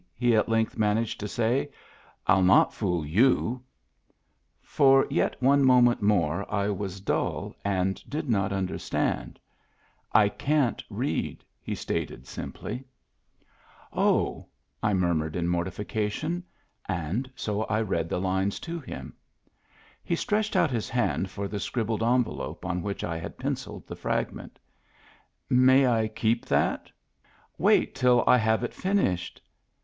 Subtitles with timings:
[0.15, 1.69] "he at length managed to say.
[2.25, 3.61] "I'll not ioolyou'^
[4.59, 9.39] For yet one moment more I was dull, and did not understand."
[10.11, 12.77] I can't read," he stated simply.
[12.77, 12.81] Digitized
[13.93, 16.43] by Google i84 MEMBERS OF THE FAMILY Oh 1" I murmured in mortification.
[16.89, 19.13] And so I read the lines to him.
[20.03, 23.95] He stretched out his hand for the scribbled envelope on which I had pencilled the
[23.95, 24.57] fragment."
[25.51, 26.91] May I keep that?""
[27.59, 29.39] Wait till I have it finished."